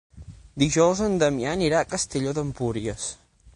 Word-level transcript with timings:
Dijous 0.63 1.01
en 1.09 1.17
Damià 1.25 1.53
anirà 1.57 1.81
a 1.83 1.89
Castelló 1.93 2.35
d'Empúries. 2.41 3.07